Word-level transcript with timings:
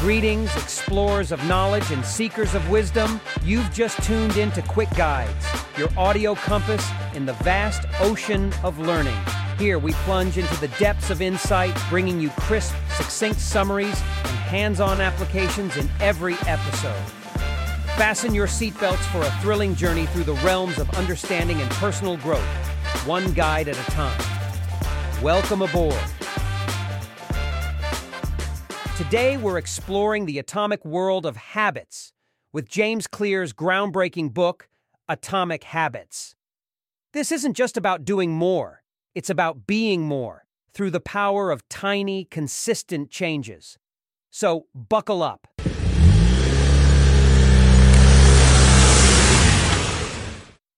Greetings, 0.00 0.50
explorers 0.56 1.30
of 1.30 1.44
knowledge 1.44 1.90
and 1.90 2.02
seekers 2.02 2.54
of 2.54 2.70
wisdom. 2.70 3.20
You've 3.44 3.70
just 3.70 4.02
tuned 4.02 4.38
into 4.38 4.62
Quick 4.62 4.88
Guides, 4.96 5.44
your 5.76 5.90
audio 5.94 6.34
compass 6.34 6.88
in 7.12 7.26
the 7.26 7.34
vast 7.34 7.84
ocean 8.00 8.50
of 8.64 8.78
learning. 8.78 9.18
Here 9.58 9.78
we 9.78 9.92
plunge 9.92 10.38
into 10.38 10.58
the 10.58 10.68
depths 10.78 11.10
of 11.10 11.20
insight, 11.20 11.78
bringing 11.90 12.18
you 12.18 12.30
crisp, 12.30 12.74
succinct 12.96 13.38
summaries 13.38 14.00
and 14.24 14.38
hands 14.38 14.80
on 14.80 15.02
applications 15.02 15.76
in 15.76 15.86
every 16.00 16.36
episode. 16.46 17.04
Fasten 17.98 18.34
your 18.34 18.46
seatbelts 18.46 19.04
for 19.12 19.20
a 19.20 19.30
thrilling 19.42 19.74
journey 19.74 20.06
through 20.06 20.24
the 20.24 20.32
realms 20.36 20.78
of 20.78 20.88
understanding 20.96 21.60
and 21.60 21.70
personal 21.72 22.16
growth, 22.16 22.40
one 23.06 23.34
guide 23.34 23.68
at 23.68 23.78
a 23.78 23.90
time. 23.90 24.18
Welcome 25.22 25.60
aboard. 25.60 26.00
Today, 29.00 29.38
we're 29.38 29.56
exploring 29.56 30.26
the 30.26 30.38
atomic 30.38 30.84
world 30.84 31.24
of 31.24 31.34
habits 31.34 32.12
with 32.52 32.68
James 32.68 33.06
Clear's 33.06 33.54
groundbreaking 33.54 34.34
book, 34.34 34.68
Atomic 35.08 35.64
Habits. 35.64 36.36
This 37.14 37.32
isn't 37.32 37.54
just 37.54 37.78
about 37.78 38.04
doing 38.04 38.30
more, 38.30 38.82
it's 39.14 39.30
about 39.30 39.66
being 39.66 40.02
more 40.02 40.44
through 40.74 40.90
the 40.90 41.00
power 41.00 41.50
of 41.50 41.66
tiny, 41.70 42.26
consistent 42.26 43.10
changes. 43.10 43.78
So, 44.28 44.66
buckle 44.74 45.22
up. 45.22 45.48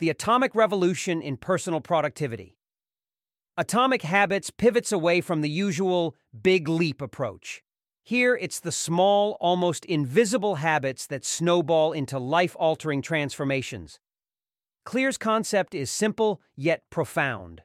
The 0.00 0.10
Atomic 0.10 0.56
Revolution 0.56 1.22
in 1.22 1.36
Personal 1.36 1.80
Productivity. 1.80 2.58
Atomic 3.56 4.02
Habits 4.02 4.50
pivots 4.50 4.90
away 4.90 5.20
from 5.20 5.40
the 5.40 5.50
usual 5.50 6.16
big 6.42 6.68
leap 6.68 7.00
approach 7.00 7.62
here, 8.08 8.34
it's 8.40 8.58
the 8.58 8.72
small, 8.72 9.36
almost 9.38 9.84
invisible 9.84 10.54
habits 10.54 11.06
that 11.08 11.26
snowball 11.26 11.92
into 11.92 12.18
life 12.18 12.56
altering 12.58 13.02
transformations. 13.02 14.00
Clear's 14.86 15.18
concept 15.18 15.74
is 15.74 15.90
simple 15.90 16.40
yet 16.56 16.80
profound. 16.88 17.64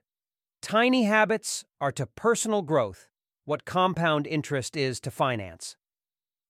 Tiny 0.62 1.06
habits 1.06 1.64
are 1.80 1.94
to 1.94 2.06
personal 2.06 2.62
growth 2.62 3.08
what 3.46 3.64
compound 3.64 4.28
interest 4.28 4.76
is 4.76 5.00
to 5.00 5.10
finance. 5.10 5.78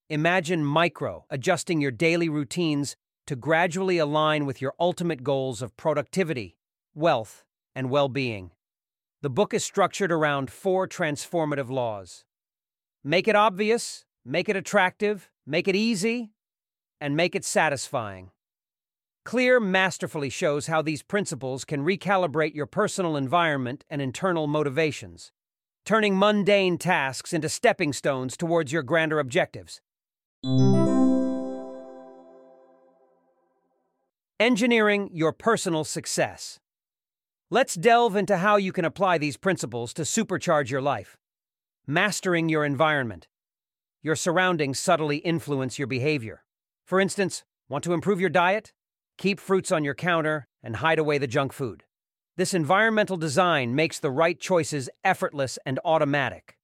Imagine 0.09 0.65
micro 0.65 1.25
adjusting 1.29 1.79
your 1.79 1.91
daily 1.91 2.29
routines 2.29 2.95
to 3.27 3.35
gradually 3.35 3.99
align 3.99 4.47
with 4.47 4.59
your 4.59 4.73
ultimate 4.79 5.23
goals 5.23 5.61
of 5.61 5.77
productivity, 5.77 6.57
wealth, 6.95 7.45
and 7.75 7.91
well 7.91 8.09
being. 8.09 8.49
The 9.21 9.29
book 9.29 9.53
is 9.53 9.63
structured 9.63 10.11
around 10.11 10.49
four 10.49 10.87
transformative 10.87 11.69
laws. 11.69 12.25
Make 13.05 13.27
it 13.27 13.35
obvious, 13.35 14.05
make 14.23 14.47
it 14.47 14.55
attractive, 14.55 15.29
make 15.45 15.67
it 15.67 15.75
easy, 15.75 16.31
and 17.01 17.17
make 17.17 17.35
it 17.35 17.43
satisfying. 17.43 18.31
Clear 19.25 19.59
masterfully 19.59 20.29
shows 20.29 20.67
how 20.67 20.81
these 20.81 21.03
principles 21.03 21.65
can 21.65 21.83
recalibrate 21.83 22.55
your 22.55 22.65
personal 22.65 23.17
environment 23.17 23.83
and 23.89 24.01
internal 24.01 24.47
motivations, 24.47 25.33
turning 25.85 26.17
mundane 26.17 26.77
tasks 26.77 27.33
into 27.33 27.49
stepping 27.49 27.91
stones 27.91 28.37
towards 28.37 28.71
your 28.71 28.83
grander 28.83 29.19
objectives. 29.19 29.81
Engineering 34.39 35.09
your 35.11 35.33
personal 35.33 35.83
success. 35.83 36.57
Let's 37.49 37.75
delve 37.75 38.15
into 38.15 38.37
how 38.37 38.55
you 38.55 38.71
can 38.71 38.85
apply 38.85 39.17
these 39.17 39.35
principles 39.35 39.93
to 39.95 40.03
supercharge 40.03 40.69
your 40.69 40.81
life. 40.81 41.17
Mastering 41.87 42.47
your 42.47 42.63
environment. 42.63 43.27
Your 44.01 44.15
surroundings 44.15 44.79
subtly 44.79 45.17
influence 45.17 45.77
your 45.77 45.87
behavior. 45.87 46.45
For 46.85 47.01
instance, 47.01 47.43
want 47.67 47.83
to 47.83 47.91
improve 47.91 48.21
your 48.21 48.29
diet? 48.29 48.71
Keep 49.17 49.37
fruits 49.37 49.69
on 49.69 49.83
your 49.83 49.93
counter 49.93 50.47
and 50.63 50.77
hide 50.77 50.97
away 50.97 51.17
the 51.17 51.27
junk 51.27 51.51
food. 51.51 51.83
This 52.37 52.53
environmental 52.53 53.17
design 53.17 53.75
makes 53.75 53.99
the 53.99 54.11
right 54.11 54.39
choices 54.39 54.89
effortless 55.03 55.59
and 55.65 55.77
automatic. 55.83 56.57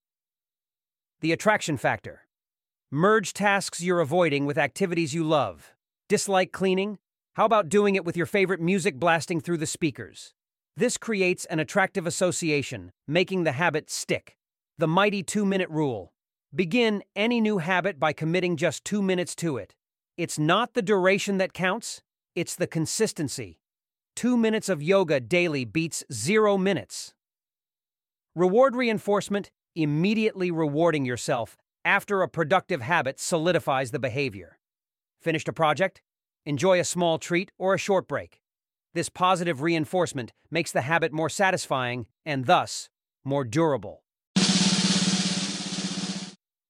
The 1.19 1.33
attraction 1.33 1.75
factor. 1.75 2.21
Merge 2.89 3.33
tasks 3.33 3.83
you're 3.83 3.99
avoiding 3.99 4.45
with 4.45 4.57
activities 4.57 5.13
you 5.13 5.25
love. 5.25 5.73
Dislike 6.07 6.53
cleaning? 6.53 6.97
How 7.33 7.43
about 7.43 7.67
doing 7.67 7.95
it 7.95 8.05
with 8.05 8.15
your 8.15 8.25
favorite 8.25 8.61
music 8.61 8.95
blasting 8.95 9.41
through 9.41 9.57
the 9.57 9.65
speakers? 9.65 10.33
This 10.77 10.95
creates 10.95 11.43
an 11.43 11.59
attractive 11.59 12.07
association, 12.07 12.93
making 13.05 13.43
the 13.43 13.51
habit 13.51 13.89
stick. 13.89 14.37
The 14.79 14.87
mighty 14.87 15.23
two 15.23 15.45
minute 15.45 15.69
rule. 15.69 16.13
Begin 16.55 17.03
any 17.13 17.41
new 17.41 17.57
habit 17.57 17.99
by 17.99 18.13
committing 18.13 18.55
just 18.55 18.85
two 18.85 19.01
minutes 19.01 19.35
to 19.35 19.57
it. 19.57 19.75
It's 20.15 20.39
not 20.39 20.73
the 20.73 20.81
duration 20.81 21.37
that 21.37 21.51
counts, 21.51 22.01
it's 22.33 22.55
the 22.55 22.65
consistency. 22.65 23.59
Two 24.15 24.37
minutes 24.37 24.69
of 24.69 24.81
yoga 24.81 25.19
daily 25.19 25.65
beats 25.65 26.05
zero 26.13 26.57
minutes. 26.57 27.13
Reward 28.33 28.73
reinforcement, 28.73 29.51
immediately 29.75 30.49
rewarding 30.49 31.03
yourself 31.03 31.57
after 31.83 32.21
a 32.21 32.29
productive 32.29 32.79
habit 32.79 33.19
solidifies 33.19 33.91
the 33.91 33.99
behavior. 33.99 34.59
Finished 35.21 35.49
a 35.49 35.53
project? 35.53 36.01
Enjoy 36.45 36.79
a 36.79 36.85
small 36.85 37.17
treat 37.17 37.51
or 37.57 37.73
a 37.73 37.77
short 37.77 38.07
break. 38.07 38.39
This 38.93 39.09
positive 39.09 39.61
reinforcement 39.61 40.31
makes 40.49 40.71
the 40.71 40.83
habit 40.83 41.11
more 41.11 41.29
satisfying 41.29 42.05
and 42.25 42.45
thus 42.45 42.89
more 43.25 43.43
durable. 43.43 44.03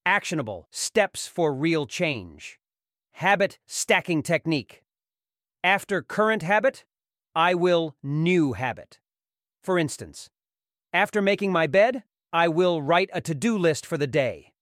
Actionable 0.10 0.68
steps 0.72 1.28
for 1.28 1.54
real 1.54 1.86
change. 1.86 2.60
Habit 3.12 3.60
stacking 3.68 4.24
technique. 4.24 4.82
After 5.64 6.02
current 6.02 6.42
habit, 6.42 6.84
I 7.36 7.54
will 7.54 7.96
new 8.02 8.54
habit. 8.54 9.00
For 9.62 9.78
instance, 9.78 10.32
after 10.92 11.22
making 11.22 11.52
my 11.52 11.68
bed, 11.68 12.02
I 12.34 12.48
will 12.48 12.82
write 12.82 13.12
a 13.14 13.22
to 13.22 13.36
do 13.36 13.56
list 13.56 13.86
for 13.86 14.00
the 14.00 14.08
day. 14.08 14.54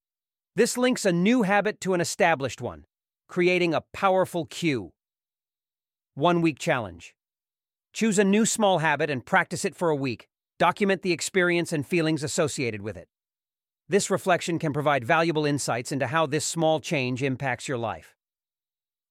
This 0.58 0.78
links 0.78 1.06
a 1.06 1.13
new 1.13 1.44
habit 1.44 1.79
to 1.79 1.94
an 1.94 2.02
established 2.02 2.59
one, 2.59 2.84
creating 3.29 3.74
a 3.74 3.85
powerful 3.94 4.47
cue. 4.47 4.91
One 6.14 6.41
week 6.41 6.59
challenge. 6.59 7.16
Choose 7.94 8.19
a 8.19 8.25
new 8.25 8.46
small 8.46 8.79
habit 8.79 9.09
and 9.09 9.25
practice 9.25 9.64
it 9.64 9.78
for 9.78 9.90
a 9.90 9.96
week. 9.96 10.28
Document 10.59 11.03
the 11.03 11.14
experience 11.14 11.72
and 11.72 11.88
feelings 11.88 12.22
associated 12.22 12.81
with 12.81 12.97
it. 12.97 13.08
This 13.90 14.09
reflection 14.09 14.59
can 14.59 14.74
provide 14.74 15.06
valuable 15.06 15.46
insights 15.46 15.94
into 15.94 16.08
how 16.08 16.25
this 16.25 16.46
small 16.46 16.81
change 16.81 17.24
impacts 17.24 17.70
your 17.70 17.78
life. 17.78 18.18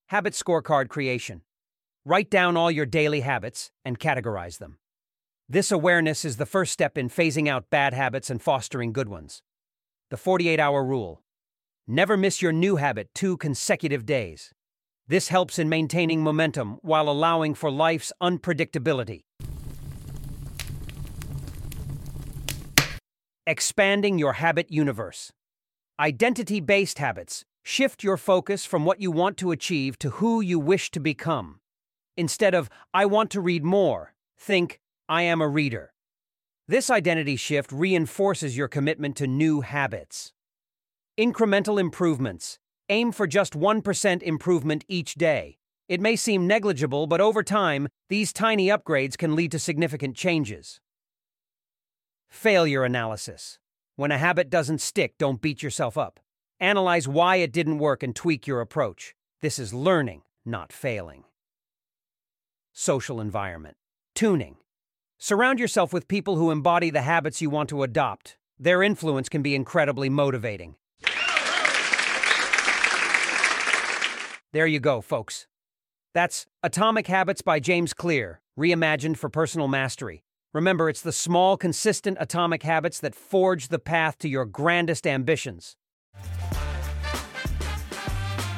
Habit 0.09 0.35
scorecard 0.35 0.89
creation. 0.89 1.41
Write 2.05 2.29
down 2.29 2.59
all 2.59 2.71
your 2.71 2.85
daily 2.85 3.21
habits 3.21 3.71
and 3.87 3.99
categorize 3.99 4.59
them. 4.59 4.77
This 5.49 5.73
awareness 5.73 6.27
is 6.27 6.37
the 6.37 6.45
first 6.45 6.73
step 6.73 6.99
in 6.99 7.09
phasing 7.09 7.49
out 7.49 7.71
bad 7.71 7.95
habits 7.95 8.29
and 8.29 8.43
fostering 8.43 8.93
good 8.93 9.09
ones. 9.09 9.43
The 10.11 10.19
48 10.19 10.61
hour 10.61 10.85
rule. 10.85 11.23
Never 11.87 12.19
miss 12.19 12.43
your 12.43 12.53
new 12.53 12.77
habit 12.77 13.09
two 13.15 13.39
consecutive 13.39 14.05
days. 14.05 14.53
This 15.09 15.29
helps 15.29 15.59
in 15.59 15.71
maintaining 15.71 16.23
momentum 16.23 16.81
while 16.83 17.09
allowing 17.09 17.55
for 17.55 17.71
life's 17.71 18.13
unpredictability. 18.21 19.23
Expanding 23.49 24.19
your 24.19 24.33
habit 24.33 24.73
universe. 24.73 25.31
Identity 26.01 26.59
based 26.59 26.99
habits 26.99 27.45
shift 27.63 28.03
your 28.03 28.17
focus 28.17 28.65
from 28.65 28.85
what 28.85 29.01
you 29.01 29.13
want 29.13 29.37
to 29.37 29.53
achieve 29.53 29.97
to 30.01 30.11
who 30.11 30.41
you 30.41 30.59
wish 30.59 30.91
to 30.91 30.99
become. 30.99 31.61
Instead 32.17 32.55
of, 32.57 32.69
I 32.93 33.07
want 33.07 33.31
to 33.31 33.41
read 33.41 33.63
more, 33.63 34.15
think, 34.37 34.81
I 35.09 35.23
am 35.23 35.41
a 35.41 35.47
reader. 35.47 35.93
This 36.67 36.91
identity 36.91 37.37
shift 37.37 37.71
reinforces 37.71 38.57
your 38.57 38.67
commitment 38.67 39.15
to 39.19 39.29
new 39.29 39.61
habits. 39.61 40.33
Incremental 41.17 41.79
improvements. 41.79 42.59
Aim 42.89 43.13
for 43.13 43.29
just 43.29 43.53
1% 43.53 44.23
improvement 44.25 44.85
each 44.89 45.15
day. 45.15 45.59
It 45.89 46.01
may 46.01 46.17
seem 46.17 46.49
negligible, 46.49 47.07
but 47.07 47.21
over 47.21 47.45
time, 47.45 47.87
these 48.09 48.33
tiny 48.33 48.67
upgrades 48.67 49.17
can 49.17 49.37
lead 49.37 49.53
to 49.53 49.61
significant 49.61 50.17
changes. 50.17 50.81
Failure 52.29 52.85
analysis. 52.85 53.59
When 53.97 54.11
a 54.11 54.19
habit 54.19 54.51
doesn't 54.51 54.81
stick, 54.81 55.17
don't 55.19 55.41
beat 55.41 55.63
yourself 55.63 55.97
up. 55.97 56.21
Analyze 56.61 57.09
why 57.09 57.37
it 57.37 57.53
didn't 57.53 57.79
work 57.79 58.03
and 58.03 58.15
tweak 58.15 58.47
your 58.47 58.61
approach. 58.61 59.15
This 59.41 59.59
is 59.59 59.73
learning, 59.73 60.23
not 60.45 60.73
failing. 60.73 61.25
Social 62.73 63.21
environment. 63.21 63.77
Tuning. 64.15 64.57
Surround 65.19 65.59
yourself 65.59 65.93
with 65.93 66.09
people 66.09 66.37
who 66.37 66.51
embody 66.51 66.91
the 66.91 67.03
habits 67.03 67.41
you 67.41 67.49
want 67.49 67.71
to 67.71 67.83
adopt. 67.83 68.37
Their 68.59 68.83
influence 68.83 69.29
can 69.29 69.43
be 69.43 69.55
incredibly 69.55 70.11
motivating. 70.11 70.77
There 74.53 74.67
you 74.67 74.81
go, 74.81 75.01
folks. 75.01 75.47
That's 76.15 76.47
Atomic 76.63 77.07
Habits 77.07 77.43
by 77.43 77.61
James 77.61 77.93
Clear, 77.93 78.41
reimagined 78.59 79.19
for 79.19 79.29
personal 79.29 79.69
mastery. 79.69 80.25
Remember, 80.57 80.89
it's 80.89 81.03
the 81.03 81.13
small, 81.13 81.59
consistent 81.59 82.17
atomic 82.19 82.63
habits 82.63 82.99
that 83.01 83.15
forge 83.15 83.69
the 83.69 83.79
path 83.79 84.17
to 84.21 84.27
your 84.27 84.47
grandest 84.47 85.07
ambitions. 85.07 85.77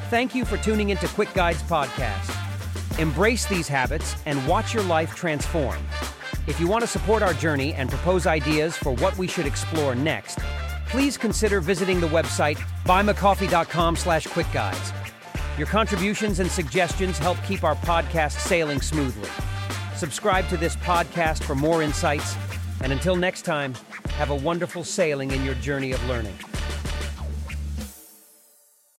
Thank 0.09 0.33
you 0.33 0.45
for 0.45 0.59
tuning 0.59 0.91
into 0.91 1.09
Quick 1.09 1.35
Guides 1.35 1.61
Podcast. 1.65 3.01
Embrace 3.01 3.47
these 3.47 3.67
habits 3.67 4.15
and 4.27 4.47
watch 4.47 4.73
your 4.73 4.85
life 4.85 5.17
transform. 5.17 5.79
If 6.47 6.61
you 6.61 6.69
want 6.69 6.83
to 6.83 6.87
support 6.87 7.21
our 7.21 7.35
journey 7.35 7.75
and 7.75 7.91
propose 7.91 8.29
ideas 8.29 8.77
for 8.77 8.93
what 8.95 9.19
we 9.19 9.27
should 9.27 9.47
explore 9.47 9.97
next, 9.97 10.39
please 10.87 11.17
consider 11.19 11.61
visiting 11.61 11.99
the 11.99 12.07
website 12.07 12.59
buymeacoffee.com 12.85 13.97
slash 13.97 14.29
quickguides. 14.29 14.93
Your 15.59 15.67
contributions 15.67 16.39
and 16.39 16.49
suggestions 16.49 17.19
help 17.19 17.39
keep 17.43 17.65
our 17.65 17.75
podcast 17.75 18.39
sailing 18.39 18.81
smoothly. 18.81 19.29
Subscribe 19.99 20.49
to 20.49 20.57
this 20.57 20.77
podcast 20.77 21.43
for 21.43 21.57
more 21.57 21.83
insights, 21.83 22.37
and 22.83 22.93
until 22.93 23.17
next 23.17 23.43
time, 23.43 23.75
have 24.11 24.31
a 24.31 24.35
wonderful 24.37 24.85
sailing 24.85 25.33
in 25.33 25.45
your 25.45 25.57
journey 25.57 25.91
of 25.91 26.01
learning. 26.07 26.39